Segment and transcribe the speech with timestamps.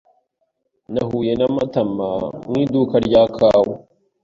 [0.93, 2.09] Nahuye na Matama
[2.49, 3.73] mu iduka rya kawa.